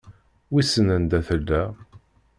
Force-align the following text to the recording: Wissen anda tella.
Wissen 0.53 0.87
anda 0.95 1.19
tella. 1.27 1.63